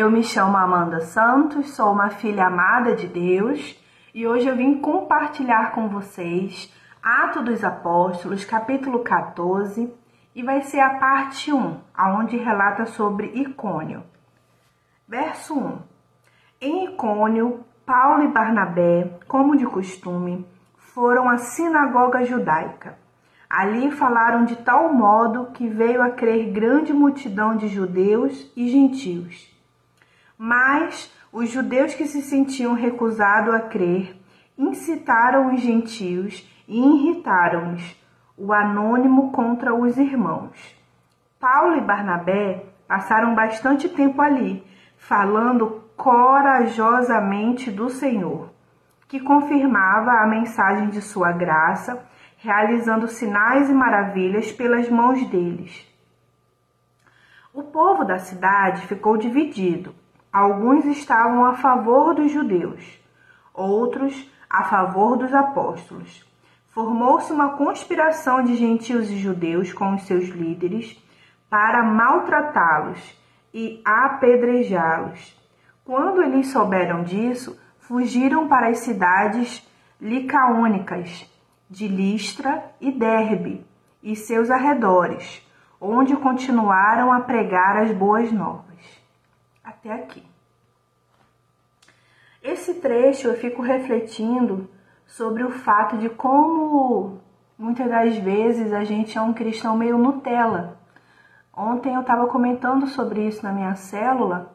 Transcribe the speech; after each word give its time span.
Eu 0.00 0.08
me 0.12 0.22
chamo 0.22 0.56
Amanda 0.56 1.00
Santos, 1.00 1.70
sou 1.70 1.90
uma 1.90 2.08
filha 2.08 2.46
amada 2.46 2.94
de 2.94 3.08
Deus 3.08 3.76
e 4.14 4.28
hoje 4.28 4.46
eu 4.46 4.54
vim 4.54 4.78
compartilhar 4.78 5.72
com 5.72 5.88
vocês 5.88 6.72
Atos 7.02 7.44
dos 7.44 7.64
Apóstolos, 7.64 8.44
capítulo 8.44 9.00
14, 9.00 9.92
e 10.36 10.42
vai 10.44 10.62
ser 10.62 10.78
a 10.78 11.00
parte 11.00 11.52
1, 11.52 11.80
aonde 11.92 12.36
relata 12.36 12.86
sobre 12.86 13.26
Icônio. 13.34 14.04
Verso 15.08 15.58
1. 15.58 15.78
Em 16.60 16.84
Icônio, 16.84 17.64
Paulo 17.84 18.22
e 18.22 18.28
Barnabé, 18.28 19.18
como 19.26 19.56
de 19.56 19.66
costume, 19.66 20.46
foram 20.76 21.28
à 21.28 21.38
sinagoga 21.38 22.24
judaica. 22.24 22.96
Ali 23.50 23.90
falaram 23.90 24.44
de 24.44 24.54
tal 24.54 24.94
modo 24.94 25.46
que 25.46 25.66
veio 25.66 26.00
a 26.00 26.10
crer 26.10 26.52
grande 26.52 26.92
multidão 26.92 27.56
de 27.56 27.66
judeus 27.66 28.48
e 28.56 28.68
gentios. 28.68 29.57
Mas 30.38 31.12
os 31.32 31.50
judeus 31.50 31.94
que 31.94 32.06
se 32.06 32.22
sentiam 32.22 32.72
recusados 32.72 33.52
a 33.52 33.60
crer 33.60 34.16
incitaram 34.56 35.52
os 35.52 35.60
gentios 35.60 36.48
e 36.68 36.78
irritaram-os, 36.78 37.96
o 38.36 38.52
anônimo 38.52 39.32
contra 39.32 39.74
os 39.74 39.96
irmãos. 39.96 40.76
Paulo 41.40 41.76
e 41.76 41.80
Barnabé 41.80 42.66
passaram 42.86 43.34
bastante 43.34 43.88
tempo 43.88 44.22
ali, 44.22 44.64
falando 44.96 45.82
corajosamente 45.96 47.70
do 47.70 47.88
Senhor, 47.88 48.50
que 49.08 49.18
confirmava 49.18 50.12
a 50.12 50.26
mensagem 50.26 50.88
de 50.88 51.02
sua 51.02 51.32
graça, 51.32 52.06
realizando 52.36 53.08
sinais 53.08 53.68
e 53.68 53.74
maravilhas 53.74 54.52
pelas 54.52 54.88
mãos 54.88 55.26
deles. 55.28 55.84
O 57.52 57.64
povo 57.64 58.04
da 58.04 58.18
cidade 58.18 58.86
ficou 58.86 59.16
dividido. 59.16 59.92
Alguns 60.38 60.84
estavam 60.84 61.44
a 61.46 61.54
favor 61.54 62.14
dos 62.14 62.30
judeus, 62.30 62.80
outros 63.52 64.14
a 64.48 64.62
favor 64.62 65.16
dos 65.16 65.34
apóstolos. 65.34 66.24
Formou-se 66.68 67.32
uma 67.32 67.56
conspiração 67.56 68.44
de 68.44 68.54
gentios 68.54 69.10
e 69.10 69.18
judeus 69.18 69.72
com 69.72 69.96
os 69.96 70.02
seus 70.02 70.28
líderes 70.28 70.96
para 71.50 71.82
maltratá-los 71.82 73.00
e 73.52 73.82
apedrejá-los. 73.84 75.36
Quando 75.84 76.22
eles 76.22 76.52
souberam 76.52 77.02
disso, 77.02 77.58
fugiram 77.80 78.46
para 78.46 78.68
as 78.68 78.78
cidades 78.78 79.68
licaônicas 80.00 81.28
de 81.68 81.88
Listra 81.88 82.62
e 82.80 82.92
Derbe 82.92 83.66
e 84.00 84.14
seus 84.14 84.52
arredores, 84.52 85.44
onde 85.80 86.14
continuaram 86.14 87.12
a 87.12 87.18
pregar 87.22 87.78
as 87.78 87.90
boas 87.90 88.30
novas 88.30 88.68
até 89.68 89.92
aqui. 89.92 90.22
Esse 92.48 92.72
trecho 92.76 93.28
eu 93.28 93.34
fico 93.34 93.60
refletindo 93.60 94.70
sobre 95.04 95.44
o 95.44 95.50
fato 95.50 95.98
de 95.98 96.08
como 96.08 97.20
muitas 97.58 97.90
das 97.90 98.16
vezes 98.16 98.72
a 98.72 98.84
gente 98.84 99.18
é 99.18 99.20
um 99.20 99.34
cristão 99.34 99.76
meio 99.76 99.98
Nutella. 99.98 100.78
Ontem 101.54 101.94
eu 101.94 102.00
estava 102.00 102.26
comentando 102.26 102.86
sobre 102.86 103.28
isso 103.28 103.44
na 103.44 103.52
minha 103.52 103.74
célula. 103.74 104.50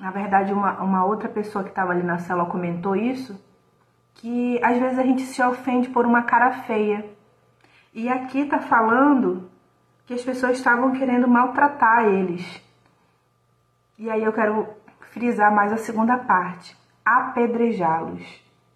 Na 0.00 0.12
verdade, 0.12 0.52
uma, 0.52 0.80
uma 0.80 1.04
outra 1.04 1.28
pessoa 1.28 1.64
que 1.64 1.70
estava 1.70 1.90
ali 1.90 2.04
na 2.04 2.18
célula 2.18 2.48
comentou 2.48 2.94
isso. 2.94 3.36
Que 4.14 4.62
às 4.62 4.78
vezes 4.78 4.96
a 4.96 5.02
gente 5.02 5.22
se 5.22 5.42
ofende 5.42 5.88
por 5.88 6.06
uma 6.06 6.22
cara 6.22 6.52
feia. 6.52 7.04
E 7.92 8.08
aqui 8.08 8.42
está 8.42 8.60
falando 8.60 9.50
que 10.06 10.14
as 10.14 10.22
pessoas 10.22 10.56
estavam 10.56 10.92
querendo 10.92 11.26
maltratar 11.26 12.04
eles. 12.04 12.62
E 13.98 14.08
aí 14.08 14.22
eu 14.22 14.32
quero 14.32 14.68
frisar 15.10 15.52
mais 15.52 15.72
a 15.72 15.78
segunda 15.78 16.16
parte: 16.16 16.77
apedrejá-los. 17.16 18.22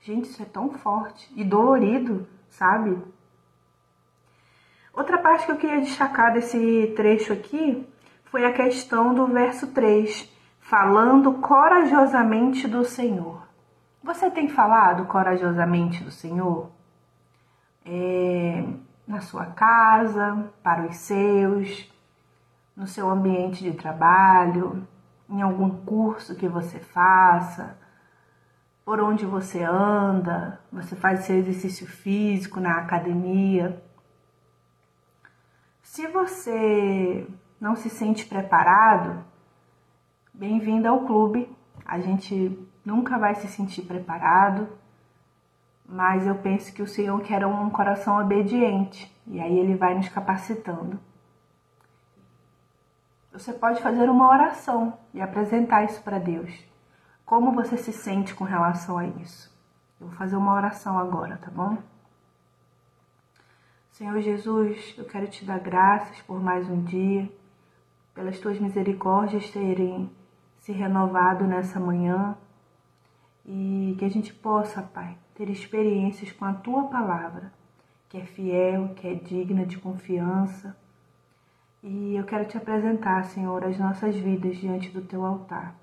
Gente, 0.00 0.28
isso 0.28 0.42
é 0.42 0.46
tão 0.46 0.70
forte 0.70 1.30
e 1.36 1.44
dolorido, 1.44 2.26
sabe? 2.48 2.98
Outra 4.92 5.18
parte 5.18 5.46
que 5.46 5.52
eu 5.52 5.56
queria 5.56 5.80
destacar 5.80 6.32
desse 6.32 6.92
trecho 6.96 7.32
aqui 7.32 7.86
foi 8.24 8.44
a 8.44 8.52
questão 8.52 9.14
do 9.14 9.26
verso 9.26 9.68
3, 9.68 10.30
falando 10.60 11.34
corajosamente 11.34 12.66
do 12.66 12.84
Senhor. 12.84 13.46
Você 14.02 14.30
tem 14.30 14.48
falado 14.48 15.06
corajosamente 15.06 16.02
do 16.02 16.10
Senhor? 16.10 16.70
É, 17.84 18.64
na 19.06 19.20
sua 19.20 19.46
casa, 19.46 20.50
para 20.62 20.86
os 20.86 20.96
seus, 20.96 21.90
no 22.76 22.86
seu 22.86 23.08
ambiente 23.08 23.62
de 23.62 23.72
trabalho, 23.72 24.86
em 25.28 25.40
algum 25.42 25.70
curso 25.84 26.34
que 26.34 26.48
você 26.48 26.78
faça, 26.78 27.78
por 28.84 29.00
onde 29.00 29.24
você 29.24 29.62
anda, 29.62 30.60
você 30.72 30.96
faz 30.96 31.20
seu 31.20 31.36
exercício 31.36 31.86
físico 31.86 32.60
na 32.60 32.78
academia. 32.78 33.82
Se 35.82 36.06
você 36.08 37.26
não 37.60 37.76
se 37.76 37.88
sente 37.88 38.26
preparado, 38.26 39.24
bem-vindo 40.34 40.88
ao 40.88 41.04
clube. 41.04 41.48
A 41.84 42.00
gente 42.00 42.58
nunca 42.84 43.18
vai 43.18 43.34
se 43.36 43.46
sentir 43.46 43.82
preparado, 43.82 44.68
mas 45.86 46.26
eu 46.26 46.34
penso 46.36 46.72
que 46.72 46.82
o 46.82 46.88
Senhor 46.88 47.20
quer 47.20 47.46
um 47.46 47.70
coração 47.70 48.18
obediente 48.20 49.14
e 49.26 49.40
aí 49.40 49.58
ele 49.58 49.76
vai 49.76 49.94
nos 49.94 50.08
capacitando. 50.08 50.98
Você 53.32 53.52
pode 53.52 53.80
fazer 53.80 54.10
uma 54.10 54.28
oração 54.28 54.98
e 55.14 55.20
apresentar 55.20 55.84
isso 55.84 56.02
para 56.02 56.18
Deus. 56.18 56.71
Como 57.32 57.50
você 57.52 57.78
se 57.78 57.94
sente 57.94 58.34
com 58.34 58.44
relação 58.44 58.98
a 58.98 59.06
isso? 59.06 59.50
Eu 59.98 60.06
vou 60.06 60.16
fazer 60.18 60.36
uma 60.36 60.52
oração 60.52 60.98
agora, 60.98 61.38
tá 61.38 61.50
bom? 61.50 61.78
Senhor 63.90 64.20
Jesus, 64.20 64.94
eu 64.98 65.06
quero 65.06 65.26
te 65.26 65.42
dar 65.42 65.58
graças 65.58 66.20
por 66.20 66.42
mais 66.42 66.68
um 66.68 66.82
dia, 66.82 67.32
pelas 68.14 68.38
tuas 68.38 68.60
misericórdias 68.60 69.50
terem 69.50 70.10
se 70.58 70.72
renovado 70.72 71.46
nessa 71.46 71.80
manhã 71.80 72.36
e 73.46 73.96
que 73.98 74.04
a 74.04 74.10
gente 74.10 74.34
possa, 74.34 74.82
Pai, 74.82 75.16
ter 75.34 75.48
experiências 75.48 76.30
com 76.32 76.44
a 76.44 76.52
tua 76.52 76.82
palavra, 76.88 77.50
que 78.10 78.18
é 78.18 78.26
fiel, 78.26 78.90
que 78.94 79.08
é 79.08 79.14
digna 79.14 79.64
de 79.64 79.78
confiança 79.78 80.76
e 81.82 82.14
eu 82.14 82.24
quero 82.24 82.44
te 82.44 82.58
apresentar, 82.58 83.24
Senhor, 83.24 83.64
as 83.64 83.78
nossas 83.78 84.14
vidas 84.16 84.58
diante 84.58 84.90
do 84.90 85.00
teu 85.00 85.24
altar. 85.24 85.80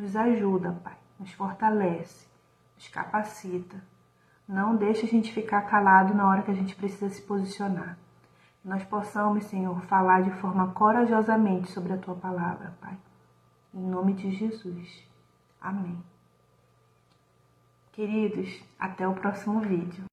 Nos 0.00 0.16
ajuda, 0.16 0.72
Pai, 0.82 0.96
nos 1.18 1.30
fortalece, 1.34 2.26
nos 2.74 2.88
capacita. 2.88 3.76
Não 4.48 4.74
deixe 4.74 5.04
a 5.04 5.08
gente 5.08 5.30
ficar 5.30 5.60
calado 5.68 6.14
na 6.14 6.26
hora 6.26 6.40
que 6.40 6.50
a 6.50 6.54
gente 6.54 6.74
precisa 6.74 7.10
se 7.10 7.20
posicionar. 7.20 7.98
Nós 8.64 8.82
possamos, 8.82 9.44
Senhor, 9.44 9.78
falar 9.82 10.22
de 10.22 10.30
forma 10.40 10.72
corajosamente 10.72 11.70
sobre 11.70 11.92
a 11.92 11.98
tua 11.98 12.14
palavra, 12.14 12.74
Pai. 12.80 12.96
Em 13.74 13.82
nome 13.82 14.14
de 14.14 14.30
Jesus. 14.30 15.06
Amém. 15.60 16.02
Queridos, 17.92 18.64
até 18.78 19.06
o 19.06 19.12
próximo 19.12 19.60
vídeo. 19.60 20.08